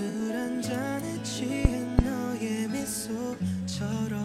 [0.00, 4.16] 술 한잔에 취한 너의 미소처럼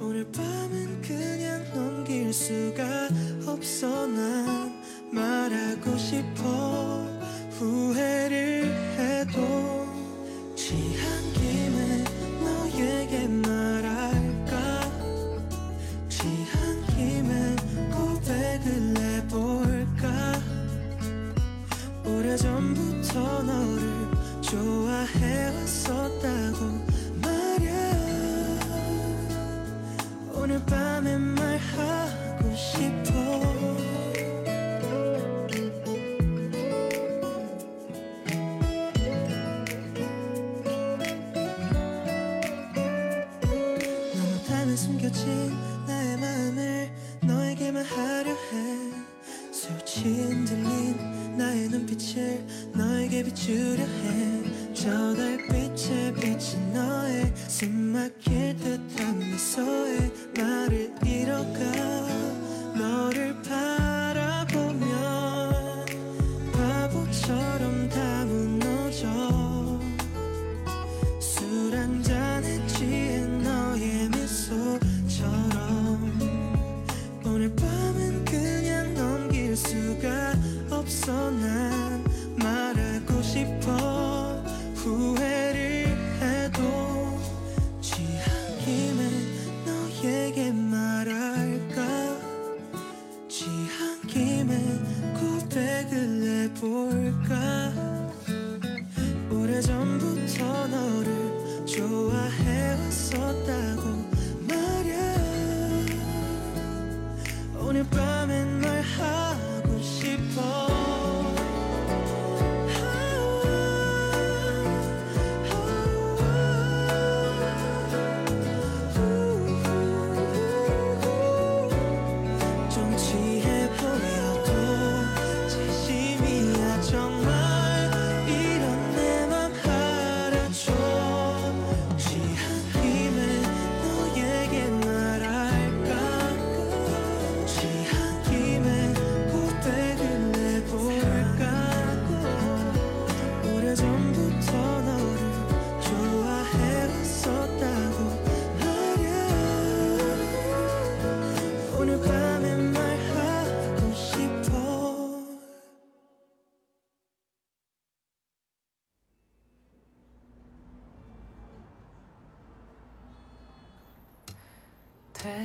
[0.00, 2.82] 오늘 밤은 그냥 넘길 수가
[3.46, 4.08] 없어.
[4.08, 7.06] 난 말하고 싶어.
[7.60, 8.27] 후회
[53.48, 54.38] 주려 해
[54.74, 61.77] 저 달빛에 비친 너의 숨막힐 듯한 미소에 나를 잃어가.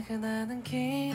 [0.04, 1.13] 퇴근하는 길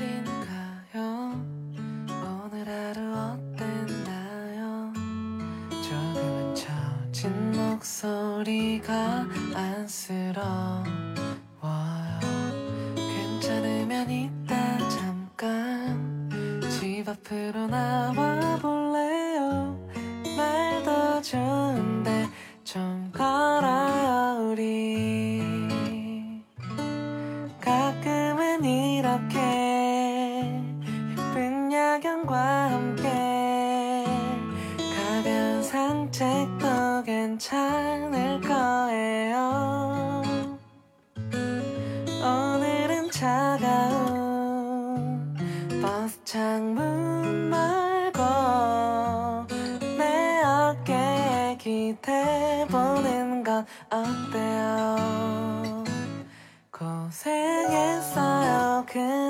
[51.68, 54.96] 여기 돼버린 건 어때요?
[56.72, 58.16] 고생했어요
[58.88, 59.27] 그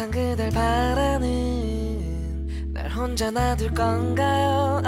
[0.00, 1.22] 항상 그댈 바라는
[2.72, 4.80] 날 혼자 놔둘 건가요?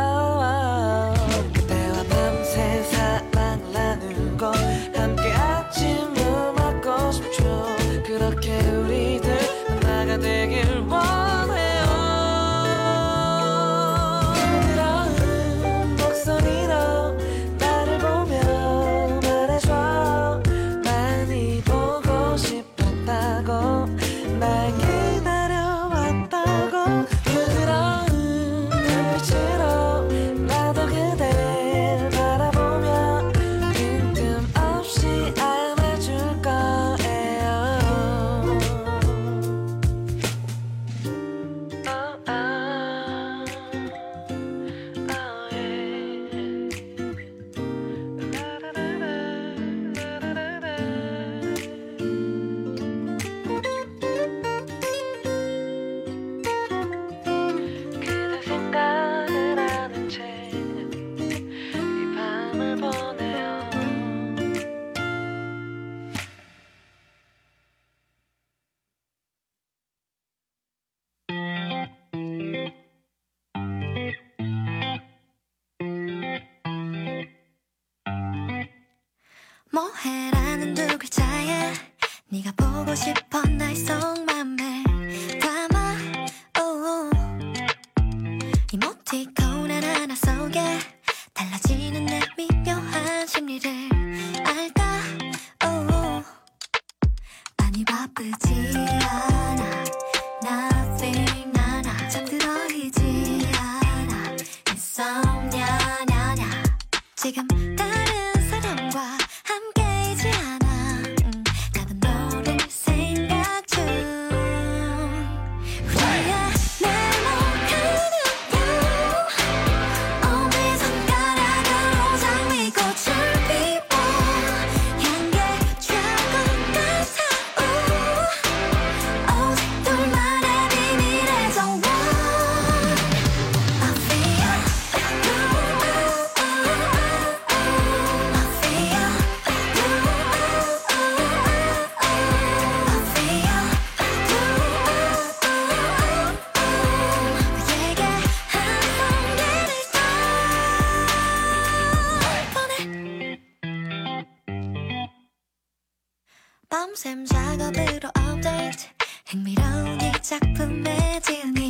[156.72, 158.86] 밤샘 작업으로 업데이트.
[159.26, 161.61] 흥미로운 이 작품의 진위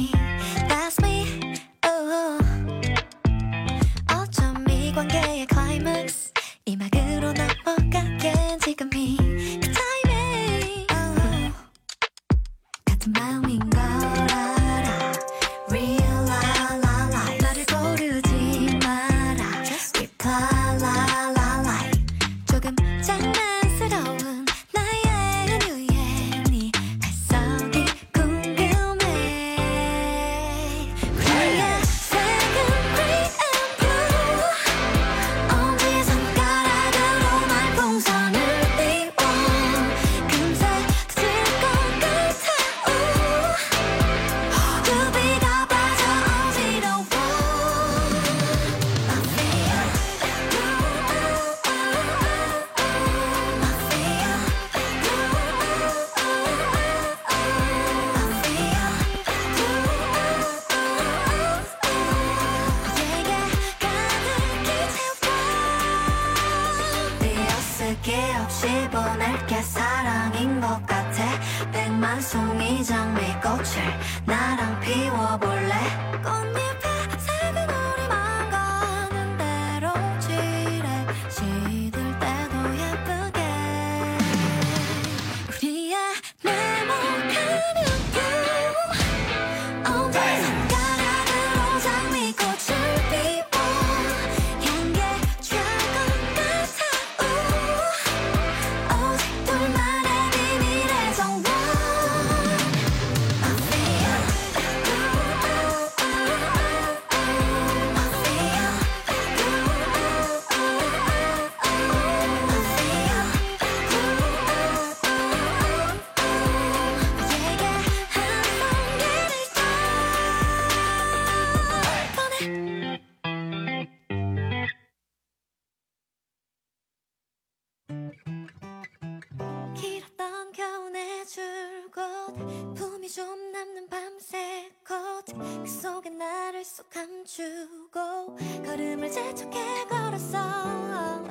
[137.25, 141.25] 주고 걸음을 재촉해 걸었어.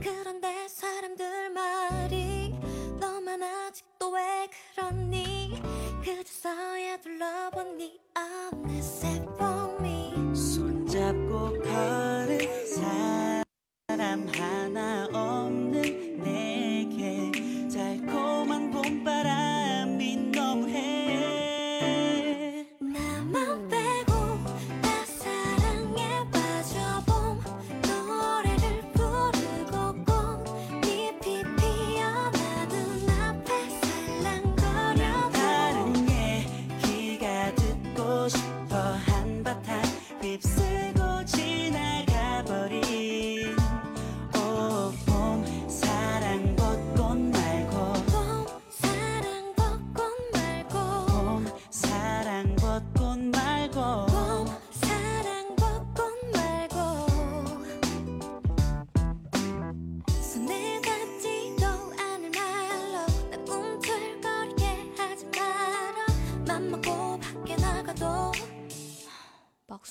[0.00, 2.54] 그런데 사람들 말이
[2.98, 5.62] 너만 아직도 왜 그러니?
[6.04, 9.56] 그저서야 둘러본 네 어느새 for
[10.34, 12.38] 손잡고 걸은
[13.86, 15.65] 사람 하나 없는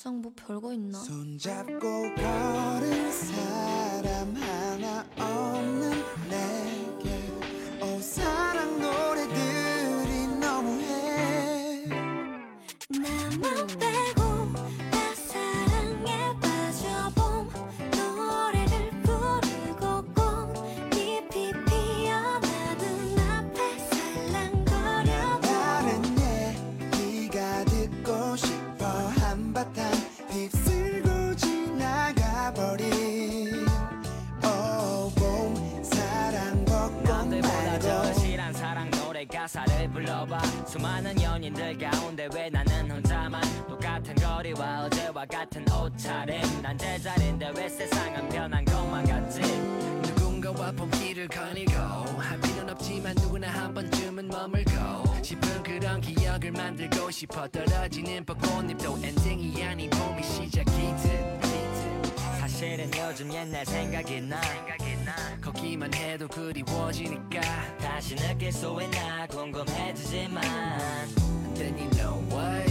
[0.06, 1.00] 세상 뭐 별거 있나?
[1.00, 5.95] 손잡고 걸은 사람 하나 없는
[40.76, 46.62] 수많은 연인들 가운데 왜 나는 혼자만 똑같은 거리와 어제와 같은 옷차림?
[46.62, 49.40] 난 제자리인데 왜 세상은 변한 것만 같지?
[49.40, 57.48] 누군가와 봄길을 거닐고 할 필요는 없지만 누구나 한 번쯤은 머물고 싶은 그런 기억을 만들고 싶어
[57.48, 61.35] 떨어지는 벚꽃잎도 엔딩이 아닌 봄이 시작이듯
[62.56, 64.40] 사실은 요즘 옛날 생각이 나.
[65.42, 67.42] 걷기만 해도 그리워지니까
[67.78, 70.42] 다시 느낄 수 있나 궁금해지지만
[71.54, 72.66] Then you know what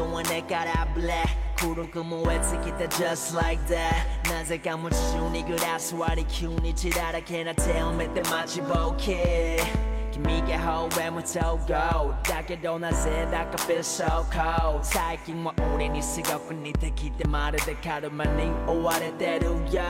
[0.00, 1.24] 신성한 내 까라블레
[1.58, 4.08] 구름 금은 외치기다 just like that.
[4.30, 9.89] 낮에 감은 추니 그라스와리 큐니 지랄하게 나 태어날 때 마치 보케 기미
[10.26, 19.82] 右方へもゴーだけどなぜだか feel so cold 最近は俺にすごく似てきてまるでカルマに追われてるよ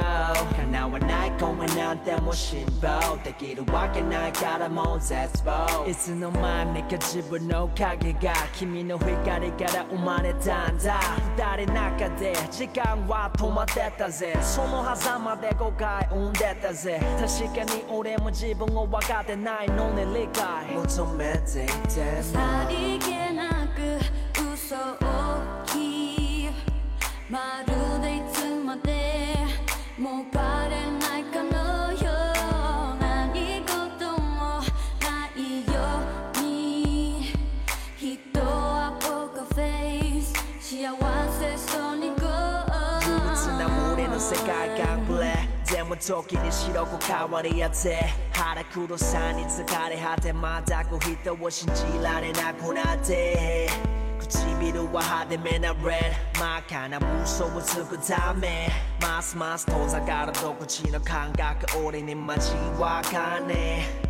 [0.56, 11.00] 叶わない声なんても辛抱できるわけないからもう絶望いつの間にか自分の影が君の光から生まれたんだ
[11.36, 23.98] 二人中で時間は止まってたぜその狭間で誤解生んでたぜ確かに俺も自分を分かってないのね理解求めていてさりげなく
[24.52, 24.78] 嘘を
[25.64, 26.50] き
[27.30, 29.35] まるでいつまで
[29.98, 34.61] もバレないかのよう何事も
[35.00, 35.72] ないよ
[36.37, 37.33] うに
[37.96, 40.94] 人はポーカーフェイス幸
[41.40, 42.26] せそうに go
[43.06, 44.69] 憂鬱な俺の世界
[45.90, 47.98] も時に白く変わり合って
[48.33, 53.68] 腹黒さに疲れ果てまたく人を信じられなくなって。
[54.20, 58.68] 唇は派手めな red 真っ赤な嘘をつくため。
[59.03, 61.66] ますます遠ざかる独自の感覚。
[61.85, 64.09] 俺に交わかねえ。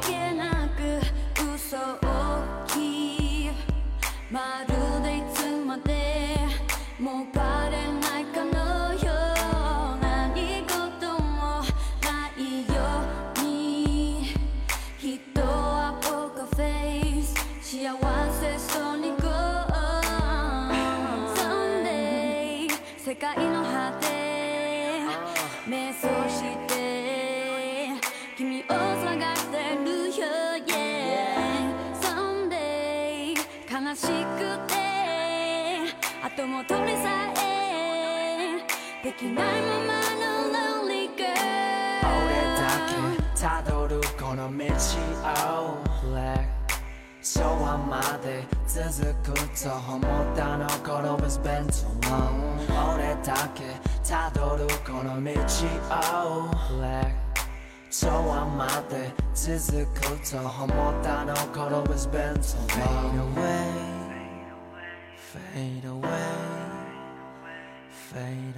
[55.01, 57.15] 너랑 믿지 아우 black.
[57.89, 63.71] 저와 맞대 지즈부터 험못다는 걸음 is been so fade away.
[65.17, 66.11] Fade away.
[67.89, 68.50] Fade away.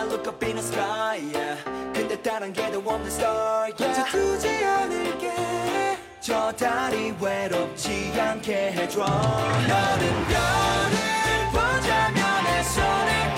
[0.00, 1.62] I look up in the sky yeah.
[1.92, 4.10] 근데 다른 게더 없는 star yeah.
[4.10, 10.96] 두지 않을게 저 달이 외롭지 않게 해줘 너는 별을
[11.52, 13.29] 보자며 내 손을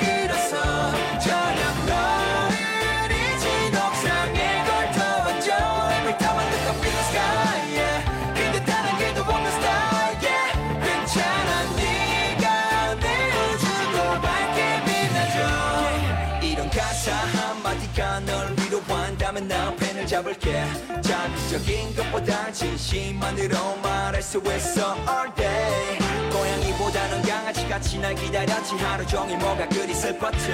[20.12, 20.62] 잡을게.
[21.00, 25.98] 자극적인 것보다 진심만으로 말할 수 있어 all day.
[26.30, 28.74] 고양이보다는 강아지같이 날 기다렸지.
[28.74, 30.52] 하루 종일 뭐가 그리 슬펐지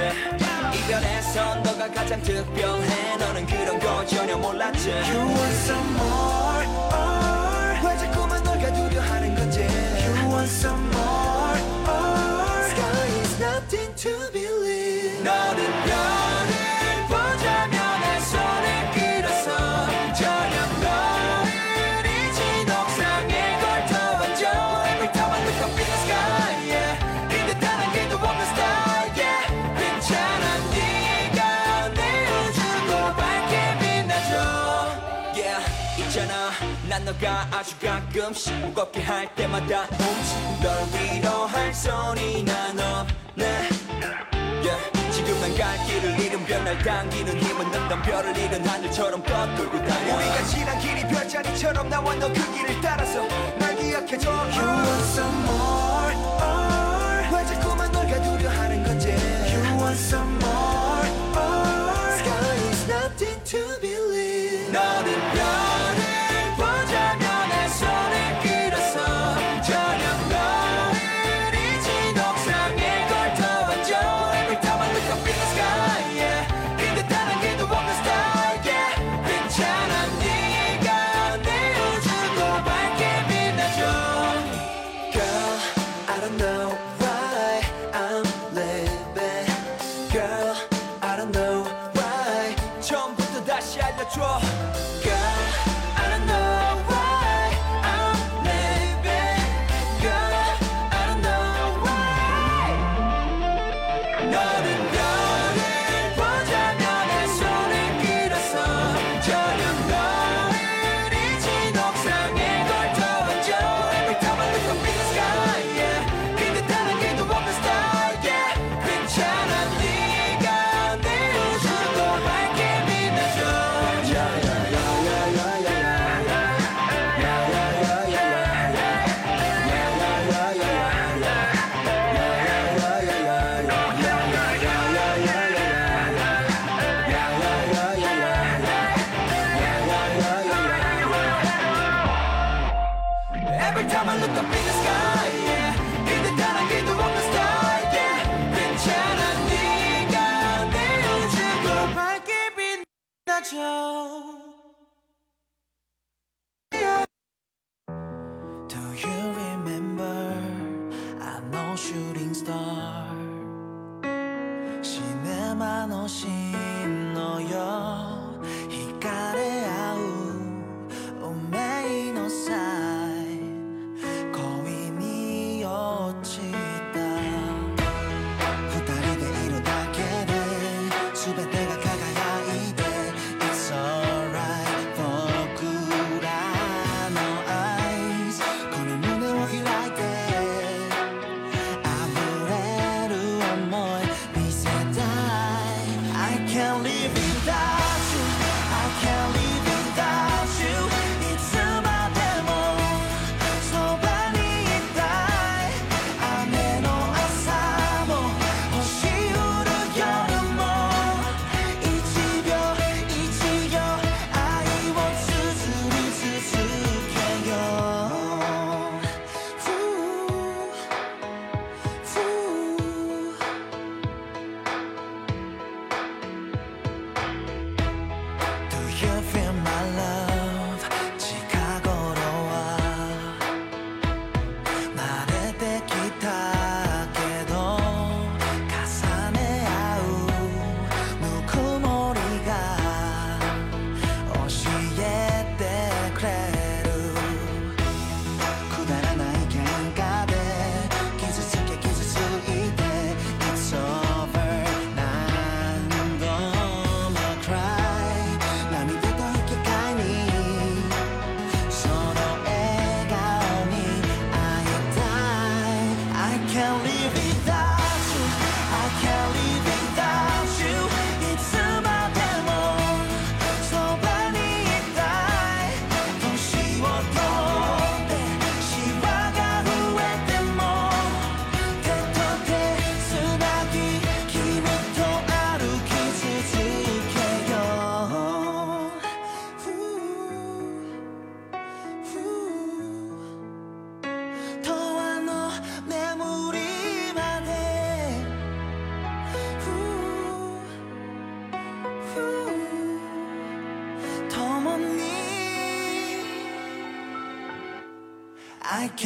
[0.75, 3.16] 이별에서 너가 가장 특별해.
[3.16, 4.90] 너는 그런 거 전혀 몰랐지.
[4.90, 9.62] You want some more or 왜 자꾸만 널 가두려 하는 건지.
[9.62, 15.25] You want some more or Sky is nothing to believe.
[15.25, 16.17] 너는 별
[37.20, 39.87] 너가 아주 가끔씩 무겁게 할 때마다
[40.62, 43.68] 널 위로할 손이 난 없네.
[44.62, 45.11] Yeah.
[45.11, 50.16] 지금 난 갈 길을 잃은 별날 당기는 힘은 넌 별을 잃은 하늘처럼 떠돌고 다녀.
[50.16, 53.26] 우리가 지난 길이 별자리처럼 나와 너 그 길을 따라서
[53.59, 54.31] 날 기억해줘.
[54.31, 56.14] You want some more?
[56.38, 59.09] Or 왜 자꾸만 널 가두려 하는 건지.
[59.09, 60.58] You want some more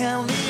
[0.03, 0.42] can we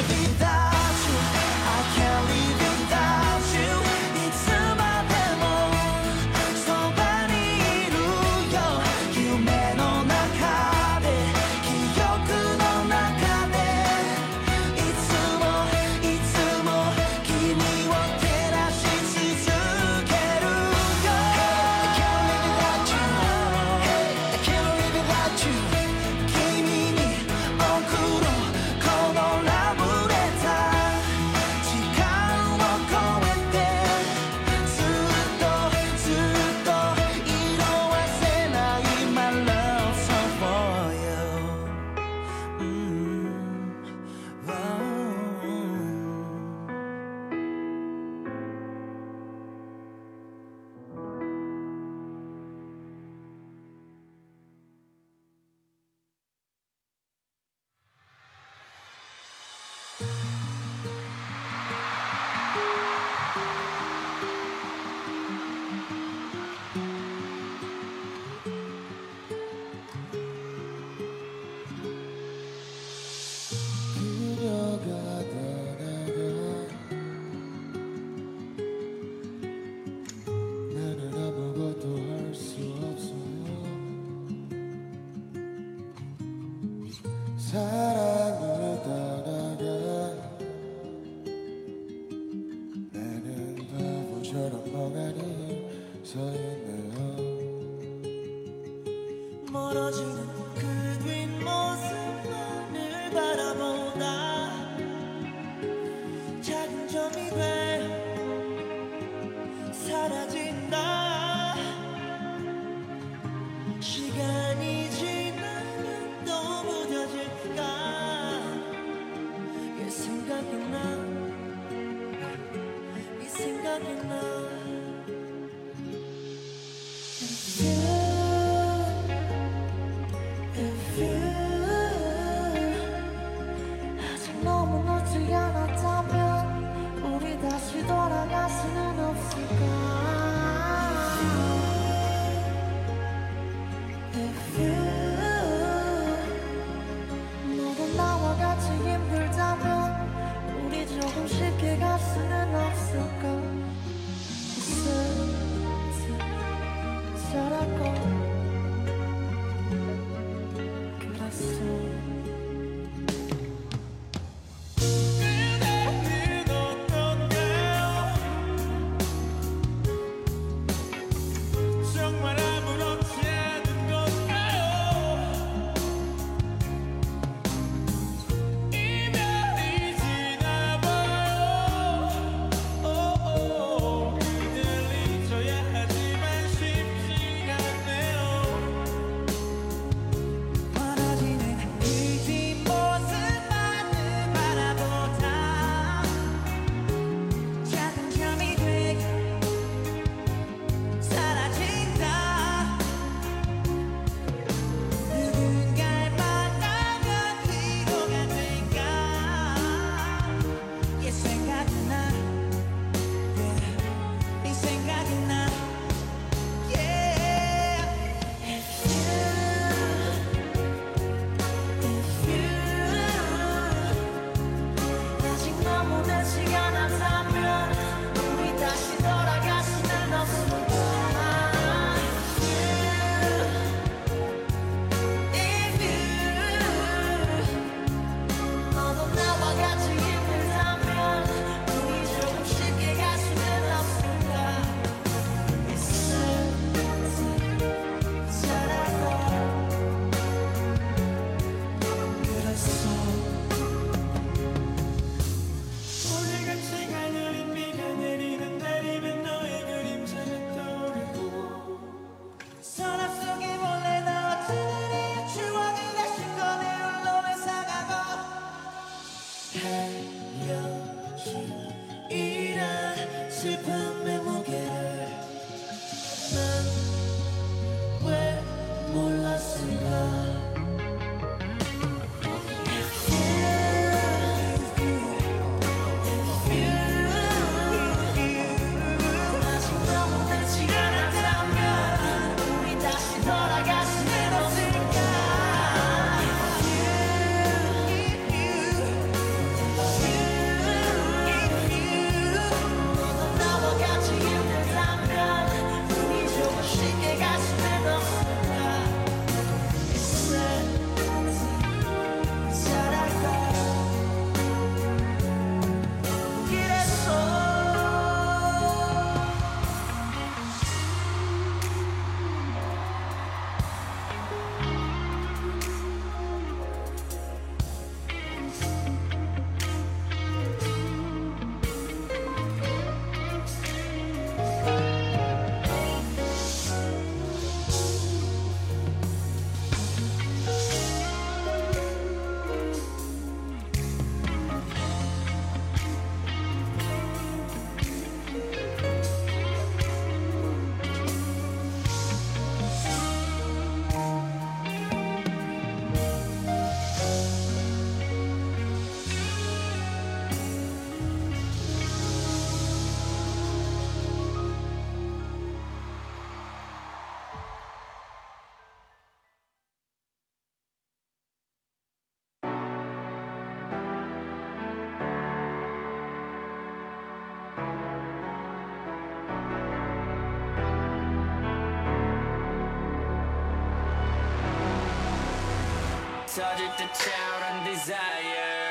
[386.34, 388.70] 터질 듯 차오른 desire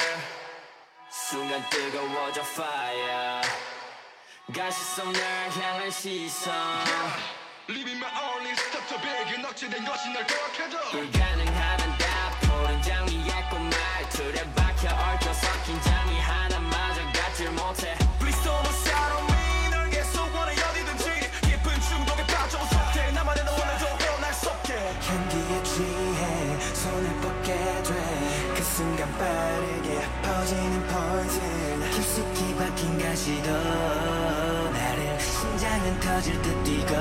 [1.12, 3.42] 순간 뜨거워져 fire
[4.52, 6.52] 가시성 날 향한 시선
[7.70, 13.60] Leaving my only step to big 억지된 것이 날 거역해줘 불가능하단 답 푸른 장미 얇고
[13.60, 18.91] 말틀에 박혀 얽혀 섞인 장미 하나마저 갖질 못해 Please don't
[29.22, 33.52] 빠르게 퍼지는 포이즌 깊숙이 박힌 가시도
[34.72, 36.96] 나를 심장은 터질 듯 뛰고.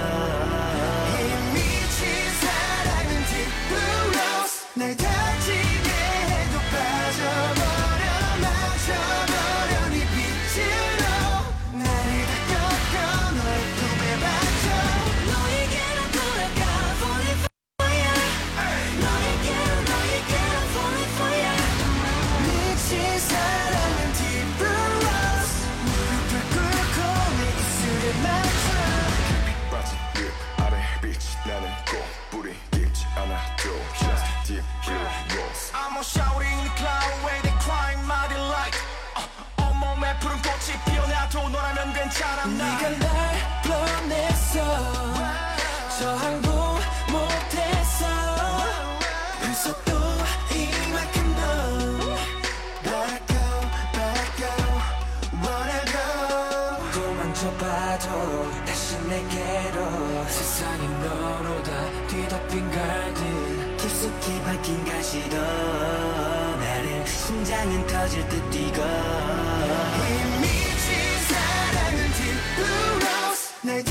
[62.60, 68.82] 긴 걸들 깊숙이 박힌 가시도 나를 심장은 터질 듯 뛰고.
[70.02, 70.06] 이
[70.42, 70.92] 미친
[71.28, 72.20] 사랑은 딥
[72.56, 73.40] 블루스.
[73.62, 73.82] 날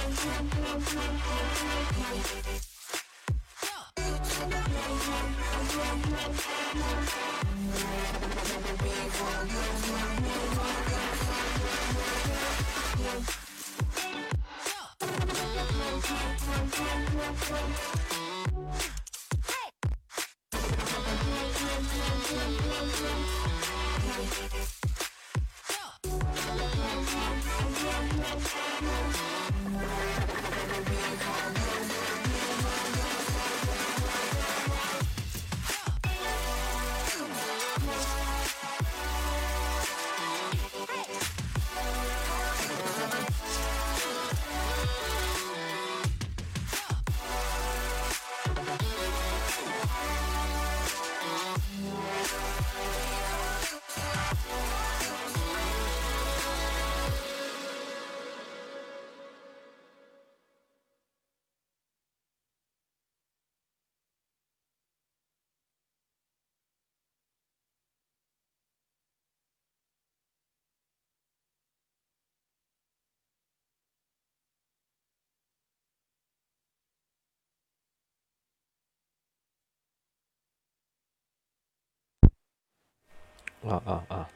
[83.69, 84.29] 아, 아, 아.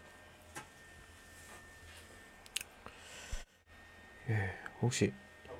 [4.28, 5.12] 예, 혹시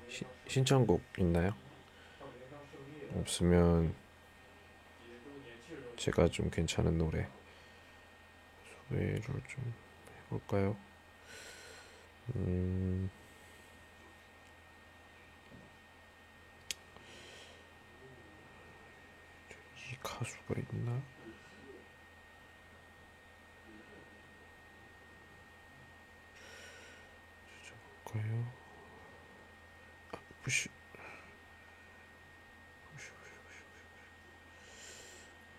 [0.07, 1.53] 시, 신청곡 있나요?
[3.15, 3.93] 없으면
[5.97, 7.27] 제가 좀 괜찮은 노래
[8.89, 9.73] 소개를 좀
[10.25, 10.75] 해볼까요?
[12.35, 13.09] 음,
[19.91, 21.01] 이 가수가 있나?
[28.05, 28.45] 볼까요?
[30.41, 30.69] 아, 부시.
[32.95, 34.03] 부시, 부시, 부시, 부시.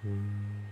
[0.05, 0.69] 음.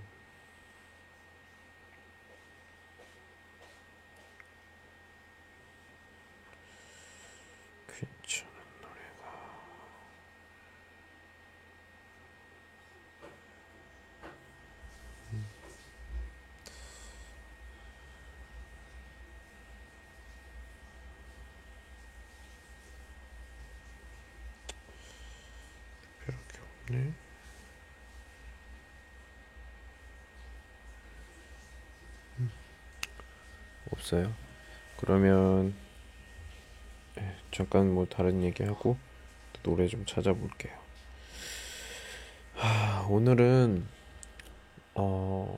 [7.88, 9.50] 괜찮은 노래가.
[15.32, 15.46] 음.
[26.24, 27.12] 별게 없 네.
[32.40, 32.50] 음,
[33.92, 34.34] 없어요.
[34.96, 35.72] 그러면
[37.16, 38.98] 예, 잠깐 뭐 다른 얘기하고
[39.52, 40.76] 또 노래 좀 찾아볼게요.
[42.56, 43.86] 하, 오늘은
[44.96, 45.56] 어,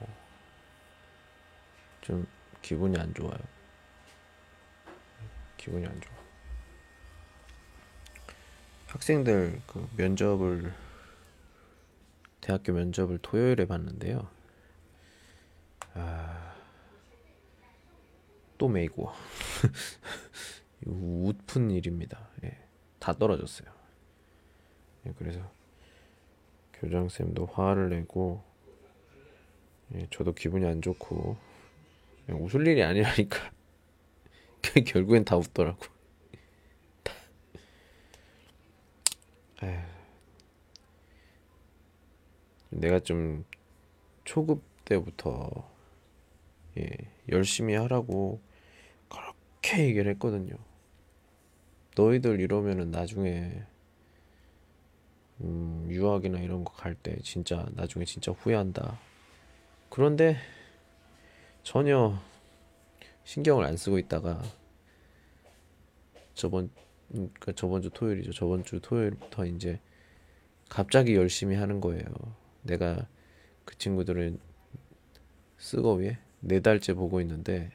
[2.03, 2.27] 좀
[2.61, 3.39] 기분이 안 좋아요.
[5.57, 6.13] 기분이 안 좋아.
[8.89, 10.92] 학생들 그 면접을
[12.43, 14.29] 대학교 면접을 토요일에 봤는데요.
[15.95, 16.55] 아,
[18.59, 19.11] 또 메이고
[20.85, 22.29] 웃픈 일입니다.
[22.45, 22.59] 예,
[22.99, 23.71] 다 떨어졌어요.
[25.07, 25.41] 예, 그래서
[26.75, 28.43] 교장 쌤도 화를 내고
[29.95, 31.37] 예, 저도 기분이 안 좋고
[32.29, 33.53] 웃을 일이 아니라니까
[34.87, 35.79] 결국엔 다 웃더라고.
[39.63, 39.92] 에휴.
[42.73, 43.45] 내가 좀
[44.25, 45.51] 초급 때부터
[46.79, 46.89] 예,
[47.29, 48.41] 열심히 하라고
[49.09, 50.55] 그렇게 얘기를 했거든요.
[51.97, 53.63] 너희들 이러면은 나중에
[55.41, 58.99] 음, 유학이나 이런 거 갈 때 진짜 나중에 진짜 후회한다.
[59.91, 60.37] 그런데
[61.63, 62.19] 전혀
[63.25, 64.43] 신경을 안 쓰고 있다가
[66.35, 66.71] 저번
[67.15, 68.33] 음, 그러니까 저번 주 토요일이죠.
[68.33, 69.81] 저번 주 토요일부터 이제
[70.69, 72.05] 갑자기 열심히 하는 거예요.
[72.63, 73.07] 내가
[73.65, 74.39] 그 친구들은
[75.59, 77.71] 쓰고 위에 네 달째 보고 있는데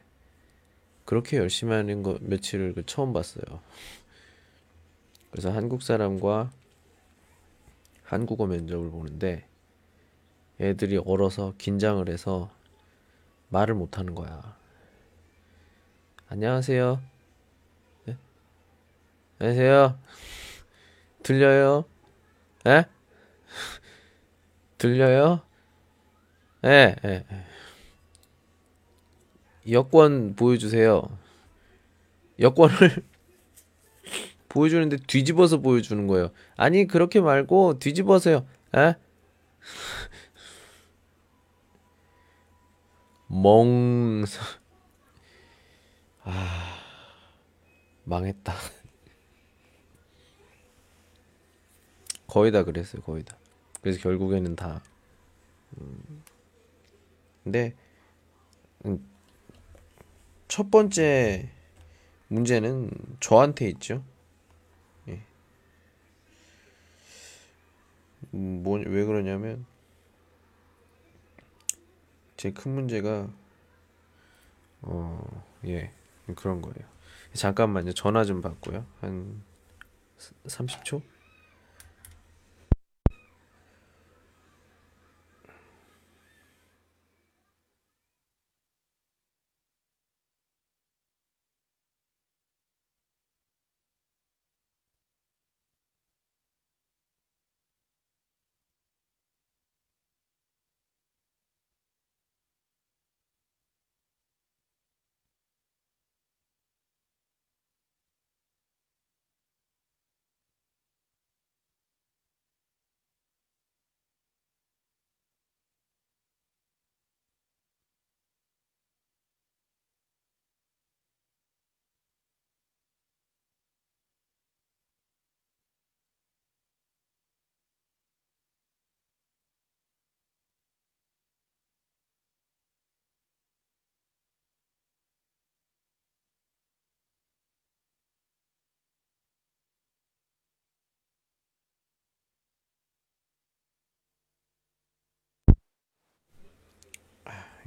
[1.05, 3.61] 그렇게 열심히 하는 거 며칠을 그 처음 봤어요.
[5.31, 6.51] 그래서 한국 사람과
[8.03, 9.47] 한국어 면접을 보는데
[10.59, 12.49] 애들이 얼어서 긴장을 해서
[13.49, 14.57] 말을 못 하는 거야.
[16.29, 17.01] 안녕하세요.
[18.05, 18.17] 네?
[19.39, 19.99] 안녕하세요.
[21.23, 21.85] 들려요?
[22.65, 22.96] 에?
[24.77, 25.41] 들려요?
[26.65, 27.45] 예, 예, 예.
[29.71, 31.03] 여권 보여주세요.
[32.39, 32.75] 여권을
[34.49, 36.29] 보여주는데 뒤집어서 보여주는 거예요.
[36.55, 38.47] 아니 그렇게 말고 뒤집어서요.
[38.75, 38.95] 에?
[43.27, 44.23] 멍.
[46.23, 46.77] 아
[48.05, 48.53] 망했다.
[52.27, 53.01] 거의 다 그랬어요.
[53.01, 53.37] 거의 다.
[53.81, 54.81] 그래서 결국에는 다.
[55.79, 56.23] 음,
[57.43, 57.75] 근데
[58.85, 59.05] 음,
[60.47, 61.49] 첫 번째
[62.29, 64.03] 문제는 저한테 있죠.
[65.07, 65.21] 예.
[68.33, 69.65] 음, 뭐, 왜 그러냐면
[72.37, 73.29] 제 큰 문제가
[74.81, 75.91] 어, 예,
[76.35, 76.87] 그런 거예요.
[77.33, 77.93] 잠깐만요.
[77.93, 78.85] 전화 좀 받고요.
[79.01, 79.41] 한
[80.45, 81.01] 30초?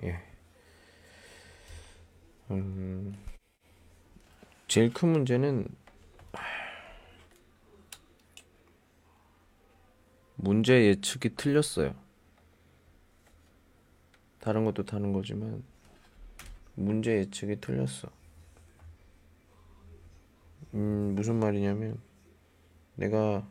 [0.03, 0.21] 예.
[2.51, 3.17] 음,
[4.67, 5.69] 제일 큰 문제는
[10.37, 11.95] 문제 예측이 틀렸어요.
[14.41, 15.63] 다른 것도 다른 거지만
[16.75, 18.09] 문제 예측이 틀렸어.
[20.75, 21.99] 음, 무슨 말이냐면
[22.95, 23.47] 내가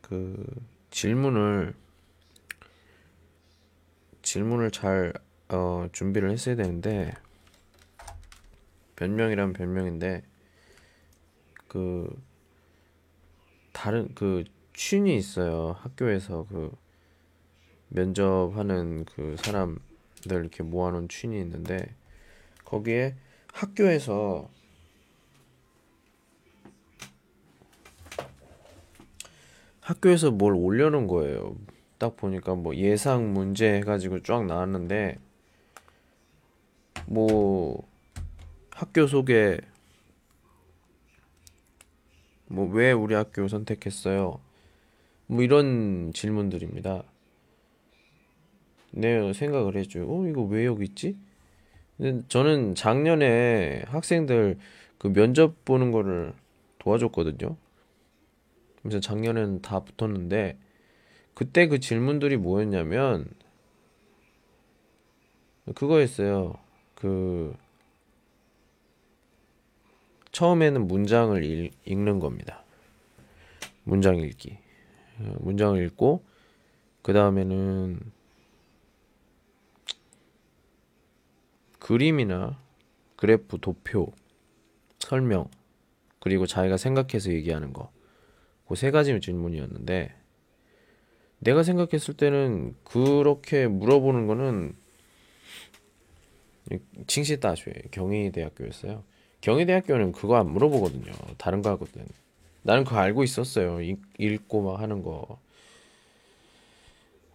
[0.00, 0.44] 그
[0.90, 1.74] 질문을
[4.32, 5.12] 질문을 잘
[5.50, 7.12] 어, 준비를 했어야 되는데
[8.96, 10.22] 변명이란 변명인데
[11.68, 12.08] 그
[13.72, 16.74] 다른 그 춘이 있어요 학교에서 그
[17.88, 19.82] 면접하는 그 사람들
[20.24, 21.94] 이렇게 모아놓은 춘이 있는데
[22.64, 23.14] 거기에
[23.52, 24.48] 학교에서
[29.82, 31.54] 학교에서 뭘 올려놓은 거예요.
[32.02, 35.18] 딱 보니까 뭐 예상 문제 해가지고 쫙 나왔는데
[37.06, 37.86] 뭐
[38.72, 39.60] 학교 소개
[42.46, 44.40] 뭐 왜 우리 학교 선택했어요?
[45.28, 47.04] 뭐 이런 질문들입니다.
[48.90, 50.00] 내 생각을 했죠.
[50.00, 51.16] 어 이거 왜 여기 있지?
[52.26, 54.58] 저는 작년에 학생들
[54.98, 56.34] 그 면접 보는 거를
[56.80, 57.56] 도와줬거든요.
[58.82, 60.58] 그래서 작년에는 다 붙었는데
[61.34, 63.26] 그때 그 질문들이 뭐였냐면
[65.74, 66.54] 그거였어요.
[66.94, 67.56] 그
[70.32, 72.64] 처음에는 문장을 읽, 읽는 겁니다.
[73.84, 74.58] 문장 읽기.
[75.20, 76.24] 어, 문장을 읽고
[77.02, 78.00] 그 다음에는
[81.78, 82.58] 그림이나
[83.16, 84.12] 그래프, 도표,
[84.98, 85.48] 설명
[86.20, 87.90] 그리고 자기가 생각해서 얘기하는 거.
[88.68, 90.14] 그 세 가지 질문이었는데
[91.42, 94.76] 내가 생각했을 때는 그렇게 물어보는 거는
[97.08, 99.02] 칭시다쇼에 경희대학교였어요.
[99.40, 101.12] 경희대학교는 그거 안 물어보거든요.
[101.38, 102.06] 다른 거 하거든.
[102.62, 103.80] 나는 그거 알고 있었어요.
[103.80, 105.40] 읽, 읽고 막 하는 거.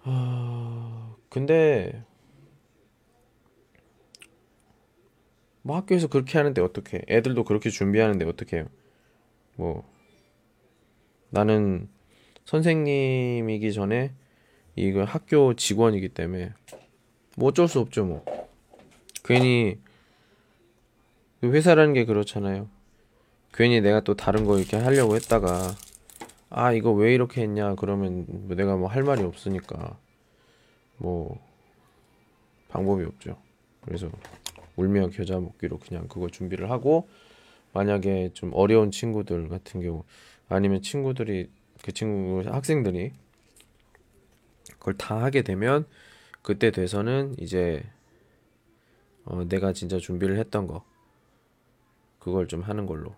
[0.03, 2.01] 아, 근데
[5.63, 7.01] 뭐 학교에서 그렇게 하는데 어떻게?
[7.09, 8.63] 애들도 그렇게 준비하는데 어떻게?
[9.57, 9.83] 뭐
[11.29, 11.89] 나는
[12.47, 14.13] 선생님이기 전에
[14.77, 16.53] 이거 학교 직원이기 때문에
[17.35, 18.23] 뭐 어쩔 수 없죠 뭐.
[19.25, 19.77] 괜히
[21.41, 22.69] 그 회사라는 게 그렇잖아요.
[23.53, 25.75] 괜히 내가 또 다른 거 이렇게 하려고 했다가
[26.49, 29.97] 아 이거 왜 이렇게 했냐 그러면 뭐 내가 뭐 할 말이 없으니까
[30.95, 31.37] 뭐
[32.69, 33.37] 방법이 없죠.
[33.81, 34.09] 그래서
[34.77, 37.09] 울며 겨자 먹기로 그냥 그거 준비를 하고
[37.73, 40.05] 만약에 좀 어려운 친구들 같은 경우
[40.47, 41.49] 아니면 친구들이
[41.83, 43.13] 그 친구 학생들이
[44.79, 45.85] 그걸 다 하게 되면
[46.41, 47.83] 그때 돼서는 이제
[49.25, 50.85] 어, 내가 진짜 준비를 했던 거
[52.19, 53.15] 그걸 좀 하는 걸로.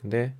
[0.00, 0.34] 근데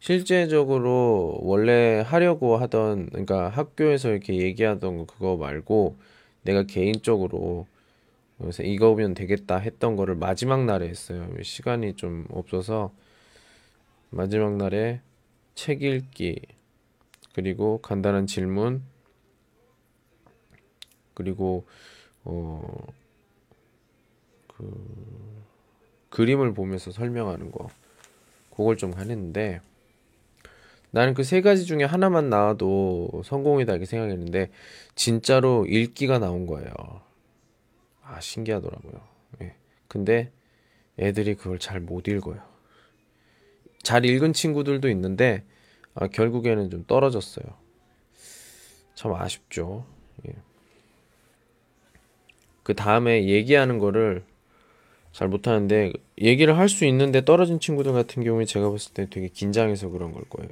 [0.00, 5.96] 실제적으로 원래 하려고 하던 그러니까 학교에서 이렇게 얘기하던 거 그거 말고
[6.42, 7.66] 내가 개인적으로
[8.38, 11.28] 그래서 이거면 되겠다 했던 거를 마지막 날에 했어요.
[11.42, 12.92] 시간이 좀 없어서
[14.10, 15.00] 마지막 날에
[15.54, 16.40] 책 읽기
[17.34, 18.82] 그리고 간단한 질문
[21.14, 21.66] 그리고
[22.24, 22.62] 어
[24.58, 25.44] 그
[26.10, 27.68] 그림을 보면서 설명하는 거
[28.50, 29.60] 그걸 좀 하는데
[30.90, 34.50] 나는 그 세 가지 중에 하나만 나와도 성공이다 이렇게 생각했는데
[34.96, 36.72] 진짜로 읽기가 나온 거예요.
[38.02, 39.00] 아 신기하더라고요.
[39.42, 39.54] 예.
[39.86, 40.32] 근데
[40.98, 42.40] 애들이 그걸 잘 못 읽어요.
[43.88, 45.44] 잘 읽은 친구들도 있는데
[45.94, 47.46] 아, 결국에는 좀 떨어졌어요.
[48.94, 49.86] 참 아쉽죠.
[50.28, 50.34] 예.
[52.62, 54.26] 그 다음에 얘기하는 거를
[55.12, 59.88] 잘 못하는데 얘기를 할 수 있는데 떨어진 친구들 같은 경우에 제가 봤을 때 되게 긴장해서
[59.88, 60.50] 그런 걸 거예요.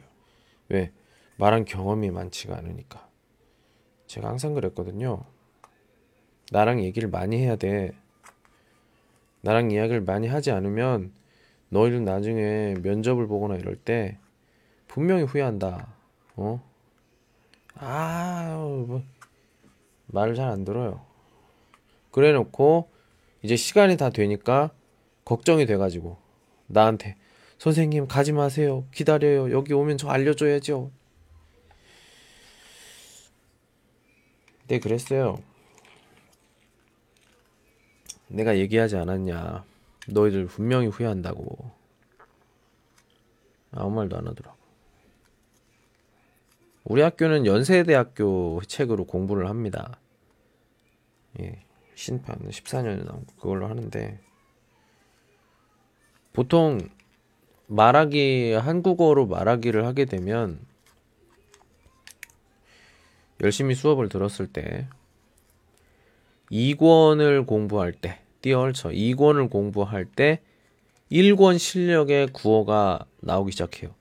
[0.70, 0.90] 왜?
[1.36, 3.06] 말한 경험이 많지가 않으니까.
[4.06, 5.24] 제가 항상 그랬거든요.
[6.52, 7.92] 나랑 얘기를 많이 해야 돼.
[9.42, 11.12] 나랑 이야기를 많이 하지 않으면
[11.68, 14.18] 너희는 나중에 면접을 보거나 이럴 때
[14.88, 15.94] 분명히 후회한다.
[16.36, 16.62] 어?
[17.74, 18.56] 아,
[18.86, 19.02] 뭐
[20.06, 21.04] 말을 잘 안 들어요.
[22.10, 22.88] 그래 놓고
[23.42, 24.70] 이제 시간이 다 되니까
[25.24, 26.16] 걱정이 돼가지고
[26.66, 27.16] 나한테
[27.58, 28.84] 선생님 가지 마세요.
[28.92, 29.50] 기다려요.
[29.50, 30.90] 여기 오면 저 알려줘야죠.
[34.68, 35.38] 네, 그랬어요.
[38.28, 39.64] 내가 얘기하지 않았냐.
[40.08, 41.70] 너희들 분명히 후회한다고.
[43.72, 44.56] 아무 말도 안 하더라고.
[46.84, 49.98] 우리 학교는 연세대학교 책으로 공부를 합니다.
[51.40, 54.20] 예, 신판 14년에 나온 거 그걸로 하는데
[56.32, 56.78] 보통
[57.66, 60.64] 말하기 한국어로 말하기를 하게 되면
[63.42, 64.88] 열심히 수업을 들었을 때
[66.52, 70.40] 2권을 공부할 때 띄어얼쳐 2권을 공부할 때
[71.10, 73.94] 1권 실력의 구어가 나오기 시작해요.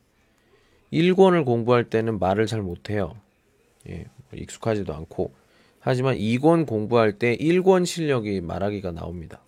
[0.92, 3.16] 1권을 공부할 때는 말을 잘 못해요.
[3.90, 5.34] 예, 익숙하지도 않고.
[5.80, 9.42] 하지만 2권 공부할 때 1권 실력이 말하기가 나옵니다.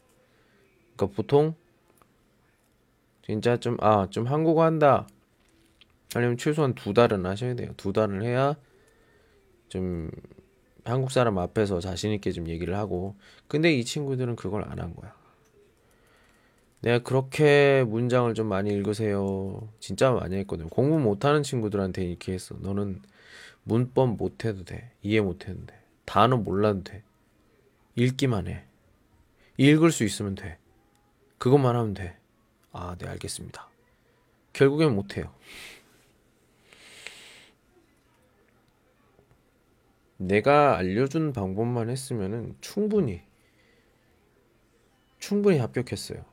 [0.95, 1.55] 그러니까 보통
[3.25, 5.07] 진짜 좀, 아, 좀 한국어 한다.
[6.13, 7.73] 하려면 최소한 두 달은 하셔야 돼요.
[7.75, 8.55] 두 달을 해야
[9.67, 10.09] 좀
[10.91, 13.15] 한국 사람 앞에서 자신 있게 좀 얘기를 하고.
[13.47, 15.15] 근데 이 친구들은 그걸 안 한 거야.
[16.81, 19.67] 내가 그렇게 문장을 좀 많이 읽으세요.
[19.79, 20.69] 진짜 많이 했거든.
[20.69, 22.55] 공부 못하는 친구들한테 이렇게 했어.
[22.59, 23.01] 너는
[23.63, 24.91] 문법 못해도 돼.
[25.01, 25.79] 이해 못해도 돼.
[26.05, 27.03] 단어 몰라도 돼.
[27.95, 28.63] 읽기만 해.
[29.57, 30.57] 읽을 수 있으면 돼.
[31.39, 32.15] 그것만 하면 돼.
[32.71, 33.67] 아, 네, 알겠습니다.
[34.53, 35.33] 결국엔 못해요.
[40.17, 43.21] 내가 알려준 방법만 했으면은 충분히,
[45.19, 46.25] 충분히 합격했어요.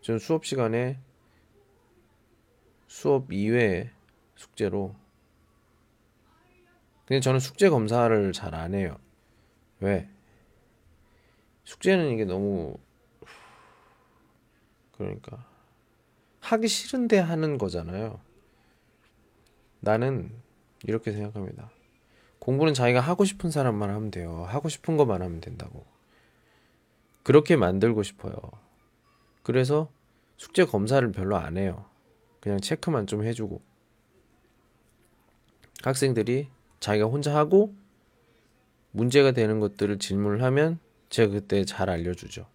[0.00, 0.98] 저는 수업 시간에
[2.86, 3.90] 수업 이외에
[4.36, 4.94] 숙제로.
[7.06, 8.98] 근데 저는 숙제 검사를 잘 안 해요.
[9.80, 10.08] 왜?
[11.64, 12.76] 숙제는 이게 너무
[14.92, 15.46] 그러니까
[16.40, 18.20] 하기 싫은데 하는 거잖아요.
[19.80, 20.32] 나는
[20.84, 21.70] 이렇게 생각합니다.
[22.38, 24.44] 공부는 자기가 하고 싶은 사람만 하면 돼요.
[24.48, 25.84] 하고 싶은 것만 하면 된다고.
[27.22, 28.36] 그렇게 만들고 싶어요.
[29.42, 29.90] 그래서
[30.36, 31.84] 숙제 검사를 별로 안 해요.
[32.40, 33.60] 그냥 체크만 좀 해주고.
[35.82, 36.48] 학생들이
[36.80, 37.74] 자기가 혼자 하고
[38.92, 40.78] 문제가 되는 것들을 질문을 하면
[41.10, 42.46] 제가 그때 잘 알려주죠.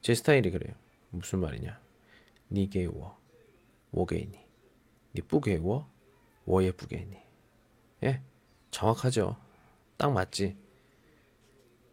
[0.00, 0.74] 제 스타일이 그래요.
[1.10, 1.80] 무슨 말이냐?
[2.50, 3.18] 니게 워,
[3.92, 4.38] 워게이니,
[5.14, 5.88] 니 뿌게 워,
[6.46, 7.16] 워예 뿌게이니.
[8.04, 8.20] 예,
[8.70, 9.36] 정확하죠.
[9.96, 10.56] 딱 맞지.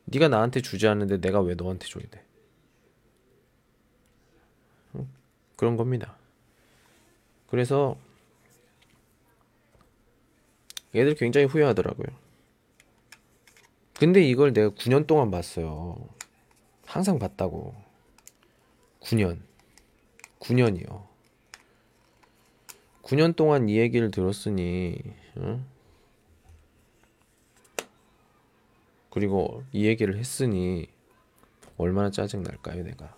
[0.05, 2.25] 네가 나한테 주지 않는데 내가 왜 너한테 줘야 돼?
[4.95, 5.07] 응?
[5.55, 6.17] 그런 겁니다.
[7.47, 7.97] 그래서
[10.95, 12.07] 얘들 굉장히 후회하더라고요.
[13.97, 15.97] 근데 이걸 내가 9년 동안 봤어요.
[16.85, 17.75] 항상 봤다고.
[19.01, 19.39] 9년.
[20.39, 21.10] 9년이요.
[23.03, 24.97] 9년 동안 이 얘기를 들었으니,
[25.37, 25.65] 응?
[29.09, 30.87] 그리고 이 얘기를 했으니,
[31.77, 33.15] 얼마나 짜증 날까요, 내가.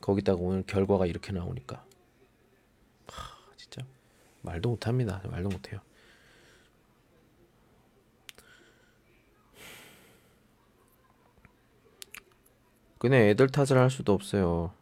[0.00, 1.84] 거기다가 오늘 결과가 이렇게 나오니까.
[3.06, 3.82] 하, 진짜.
[4.42, 5.22] 말도 못합니다.
[5.30, 5.80] 말도 못해요.
[12.98, 14.72] 그냥 애들 탓을 할 수도 없어요.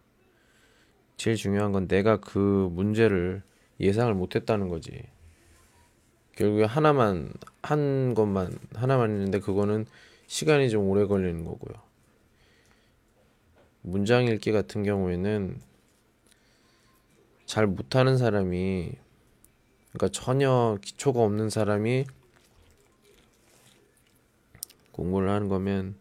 [1.16, 3.42] 제일 중요한 건 내가 그 문제를
[3.82, 5.02] 예상을 못했다는 거지.
[6.36, 9.86] 결국에 하나만 한 것만 하나만 있는데 그거는
[10.26, 11.74] 시간이 좀 오래 걸리는 거고요.
[13.82, 15.60] 문장 읽기 같은 경우에는
[17.46, 18.92] 잘 못하는 사람이
[19.92, 22.06] 그러니까 전혀 기초가 없는 사람이
[24.92, 25.96] 공부를 하는 거면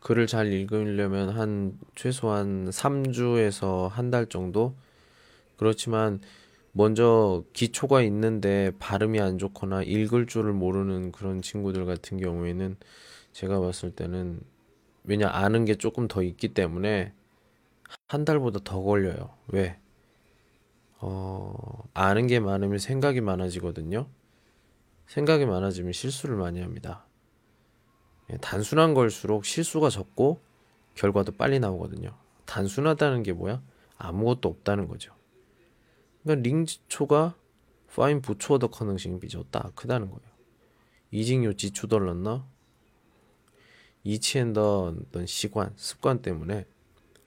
[0.00, 4.74] 글을 잘 읽으려면 한 최소한 3주에서 한 달 정도
[5.56, 6.20] 그렇지만
[6.76, 12.76] 먼저 기초가 있는데 발음이 안 좋거나 읽을 줄을 모르는 그런 친구들 같은 경우에는
[13.32, 14.40] 제가 봤을 때는
[15.04, 17.12] 왜냐 아는 게 조금 더 있기 때문에
[18.08, 19.30] 한 달보다 더 걸려요.
[19.48, 19.78] 왜?
[20.98, 21.54] 어,
[21.94, 24.08] 아는 게 많으면 생각이 많아지거든요.
[25.06, 27.06] 생각이 많아지면 실수를 많이 합니다.
[28.32, 30.40] 예, 단순한 걸수록 실수가 적고
[30.96, 32.16] 결과도 빨리 나오거든요.
[32.46, 33.62] 단순하다는 게 뭐야?
[33.96, 35.14] 아무것도 없다는 거죠.
[36.24, 37.36] 그러니까 링지초가
[37.94, 40.34] 파인 부초더 커능싱 비졌다 크다는 거예요.
[41.12, 42.44] 이징요 지추덜렀나?
[44.02, 46.66] 이치엔더 어떤 시관, 습관 때문에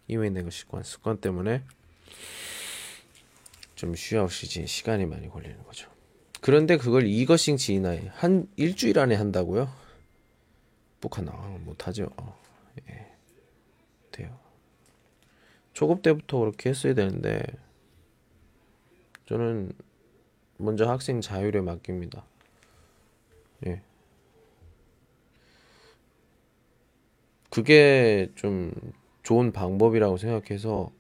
[0.08, 1.64] 이외 내가 습관, 습관 때문에
[3.76, 5.89] 좀 쉬어쉬지 시간이 많이 걸리는 거죠.
[6.41, 9.72] 그런데 그걸 이것싱 지인아이 한 일주일 안에 한다고요?
[11.00, 12.10] 북한 아, 못하죠.
[12.89, 13.08] 예.
[14.12, 14.38] 돼요.
[15.74, 17.43] 초급 때부터 그렇게 했어야 되는데
[19.28, 19.71] 저는
[20.57, 22.25] 먼저 학생 자율에 맡깁니다.
[23.65, 23.82] 예.
[27.49, 28.71] 그게 좀
[29.23, 30.91] 좋은 방법이라고 생각해서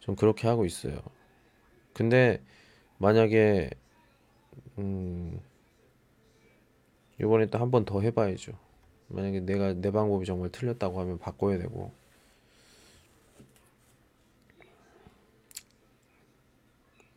[0.00, 1.00] 좀 그렇게 하고 있어요.
[1.94, 2.42] 근데
[2.98, 3.70] 만약에
[4.78, 5.40] 음
[7.20, 8.52] 이번에 또 한 번 더 해봐야죠.
[9.08, 11.92] 만약에 내가 내 방법이 정말 틀렸다고 하면 바꿔야 되고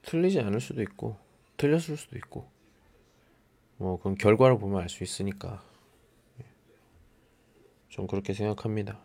[0.08, 1.18] 틀리지 않을 수도 있고
[1.58, 2.50] 틀렸을 수도 있고
[3.78, 5.62] 뭐 그건 결과를 보면 알 수 있으니까
[6.40, 6.46] 예.
[7.90, 9.00] 좀 그렇게 생각합니다.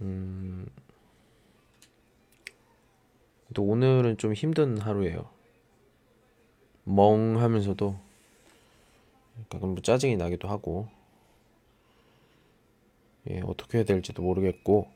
[0.00, 0.66] 음,
[3.52, 5.28] 또 오늘은 좀 힘든 하루예요.
[6.84, 7.96] 멍하면서도
[9.50, 10.88] 가끔 뭐 짜증이 나기도 하고
[13.28, 14.90] 예, 어떻게 해야 될지도 모르겠고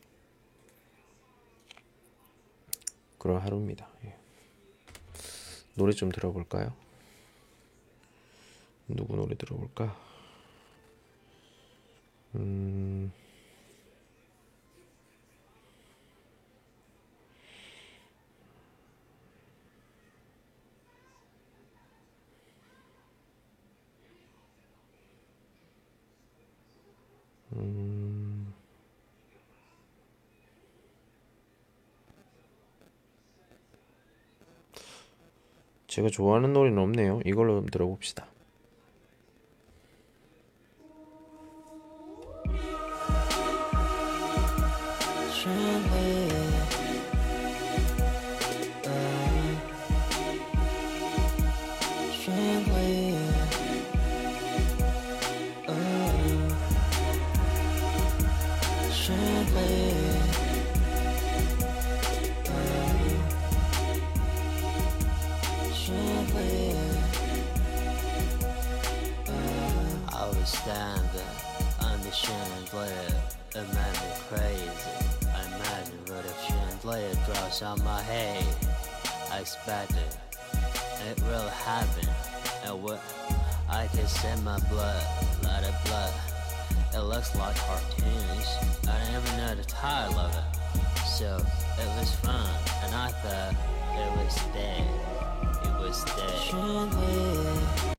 [3.19, 3.89] 그런 하루입니다.
[4.05, 4.15] 예.
[5.75, 6.73] 노래 좀 들어볼까요?
[8.89, 9.97] 누구 노래 들어볼까?
[12.35, 13.13] 음...
[27.53, 28.08] 음...
[35.89, 37.21] 제가 좋아하는 노래는 없네요.
[37.25, 38.27] 이걸로 좀 들어봅시다.
[77.29, 78.43] Drops on my head.
[79.31, 80.17] I expected
[81.07, 82.09] it will happen.
[82.65, 83.01] And what
[83.69, 85.03] I can see my blood,
[85.43, 86.13] lot of blood.
[86.95, 88.49] It looks like cartoons.
[88.89, 91.07] I didn't even know the title of it.
[91.07, 92.49] So it was fun,
[92.85, 93.55] and I thought
[93.95, 94.85] it was dead.
[95.65, 97.98] It was dead.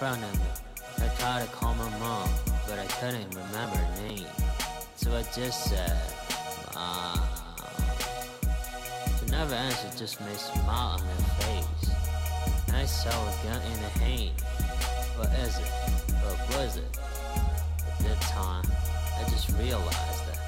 [0.00, 0.46] Front of me.
[0.96, 2.30] I tried to call my mom,
[2.66, 4.24] but I couldn't remember her name.
[4.96, 5.94] So I just said,
[6.72, 7.20] Mom.
[9.18, 11.90] She never answered, just made a smile on her face.
[12.68, 14.40] And I saw a gun in her hand.
[15.18, 15.68] What is it?
[16.24, 16.98] What was it?
[17.86, 18.64] At that time,
[19.18, 20.38] I just realized that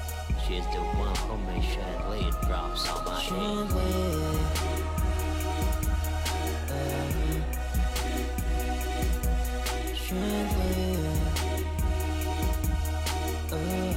[0.47, 3.29] she is the one who made chandelier drops on my head.
[3.29, 4.39] Chandelier.
[6.65, 7.22] Chandelier.
[10.13, 11.17] Chandelier.
[13.51, 13.93] Oh.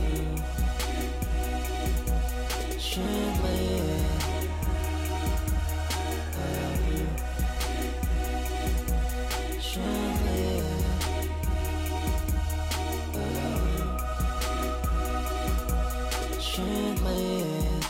[16.40, 17.80] Chandelier.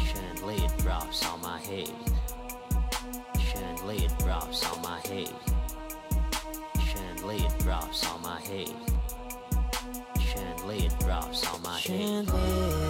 [0.00, 1.90] Chandelier drops on my head.
[3.38, 5.45] Chandelier drops on my head.
[7.78, 8.74] Drops on my head.
[10.18, 11.82] Chandelier drops on my head.
[11.82, 12.24] Chandelier.
[12.24, 12.85] Chandelier.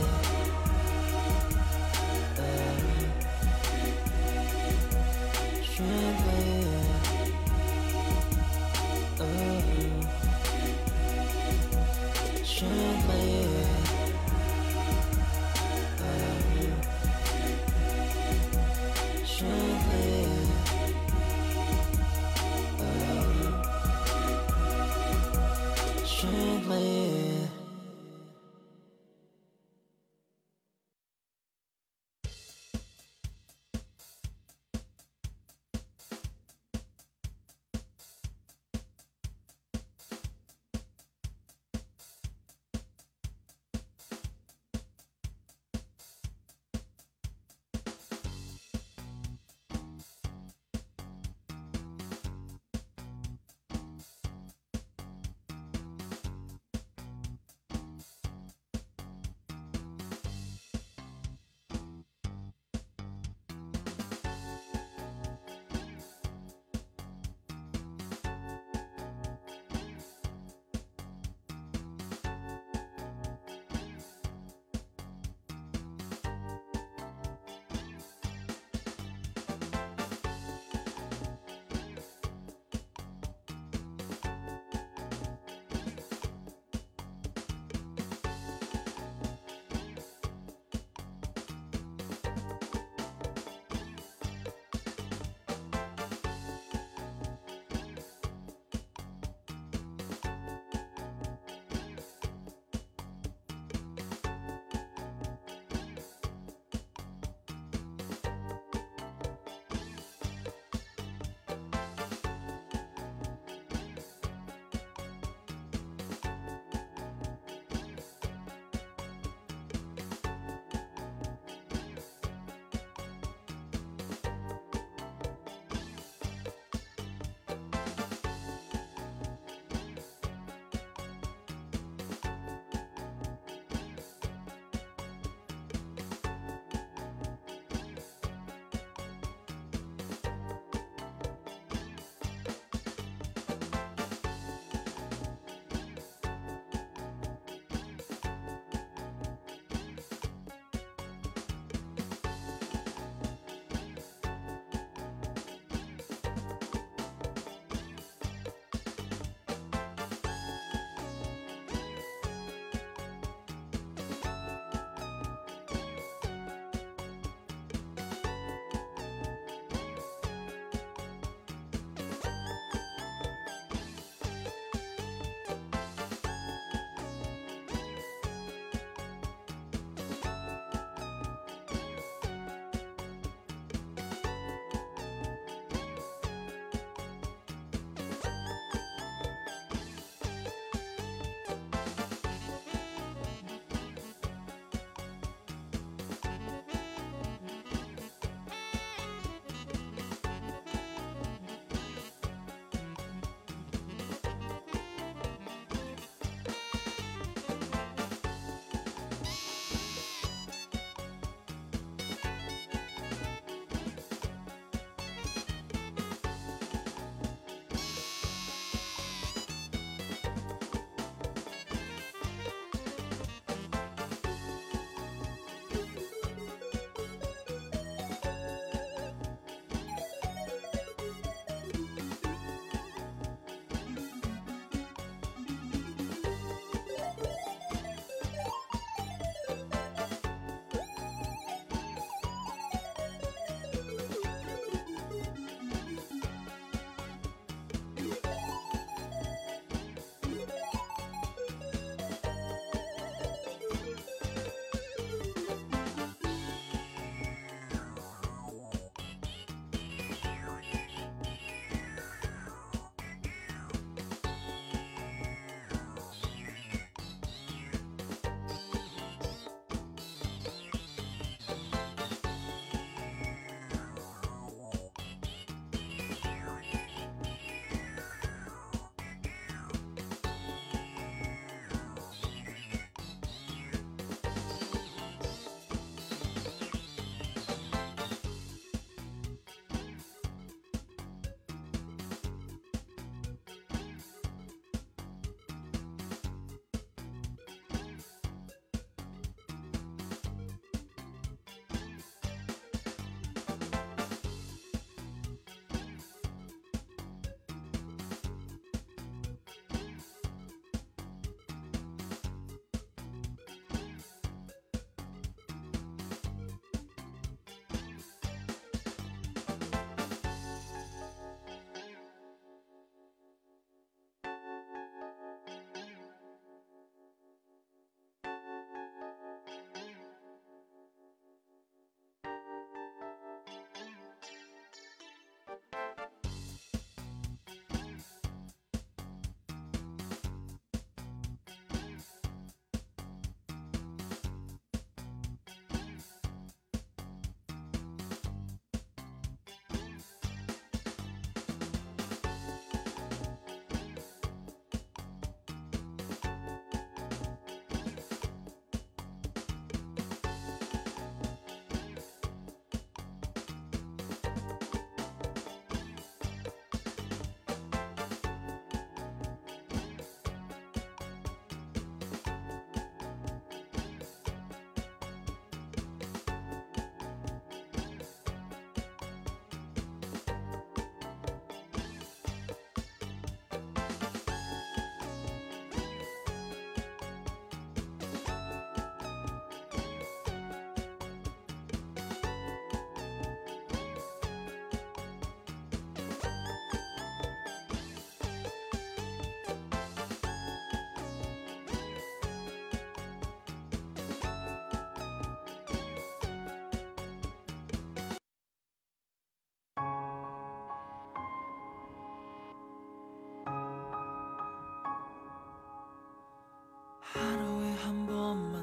[418.06, 418.55] 多么。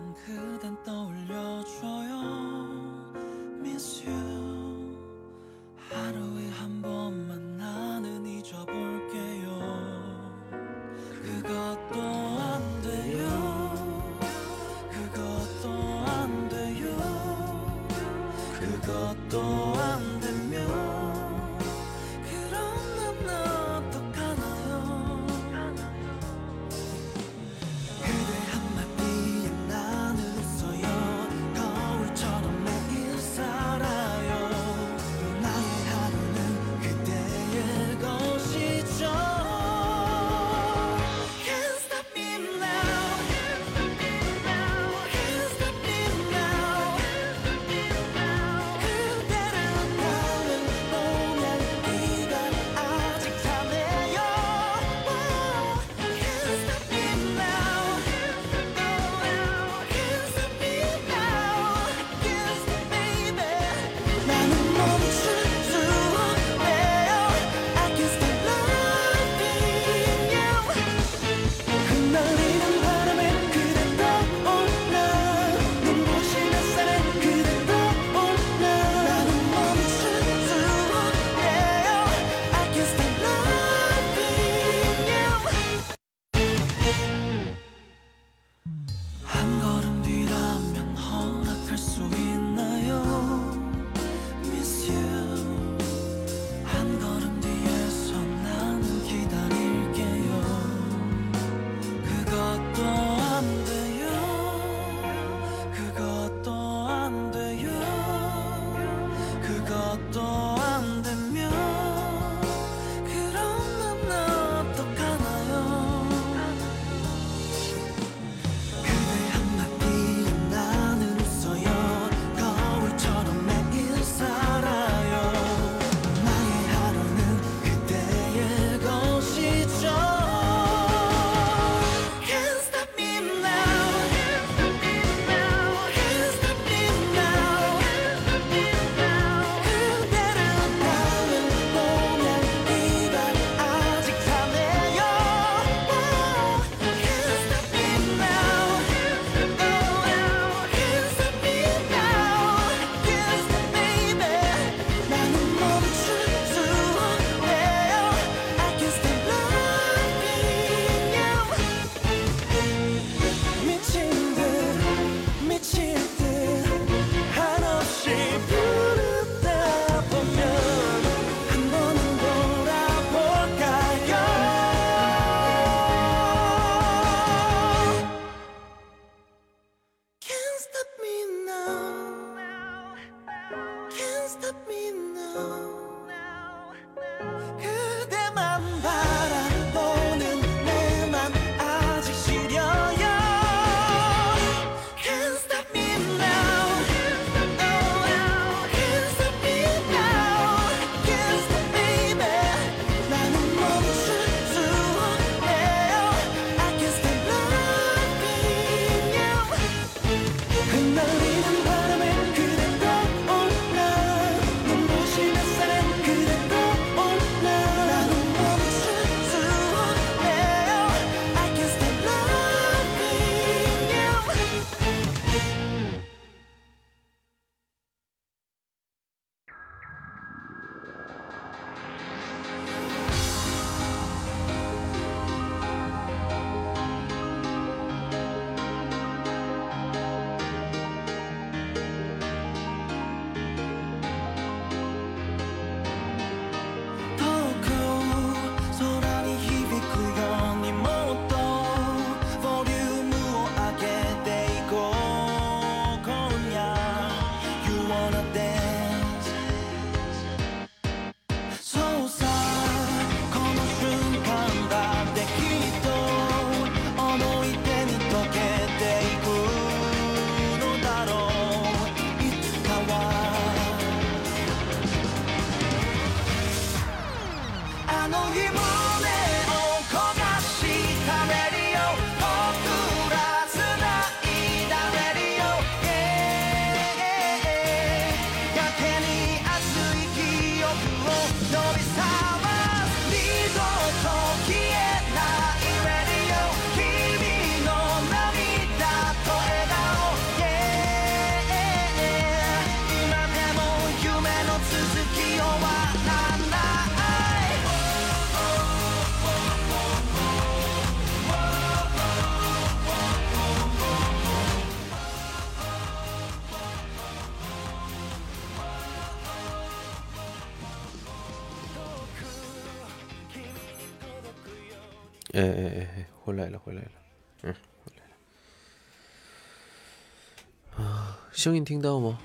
[331.43, 332.17] 声音听到吗？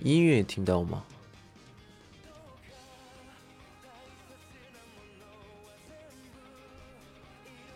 [0.00, 1.04] 音乐也听到吗？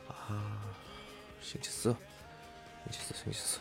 [0.08, 0.66] 啊，
[1.40, 1.94] 星期四，
[2.90, 3.60] 星期四，星期四。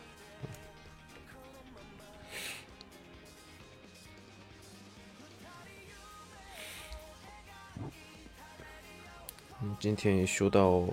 [9.62, 10.84] 嗯，今天也休到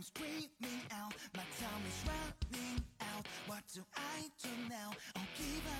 [0.00, 3.26] am screaming out, my time is running out.
[3.46, 4.92] What do I do now?
[5.14, 5.79] I'll give up.